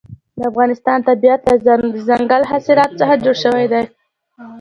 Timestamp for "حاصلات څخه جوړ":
2.51-3.35